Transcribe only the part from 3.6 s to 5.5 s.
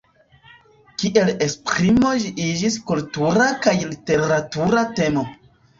kaj literatura temo.